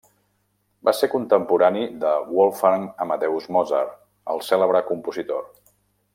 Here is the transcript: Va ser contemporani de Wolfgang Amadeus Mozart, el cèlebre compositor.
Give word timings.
Va 0.87 0.93
ser 0.99 1.09
contemporani 1.11 1.83
de 2.05 2.13
Wolfgang 2.37 2.87
Amadeus 3.07 3.47
Mozart, 3.57 3.93
el 4.35 4.43
cèlebre 4.49 4.83
compositor. 4.91 5.47